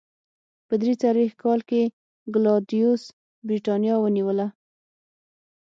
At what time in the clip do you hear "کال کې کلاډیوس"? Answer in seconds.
1.43-3.03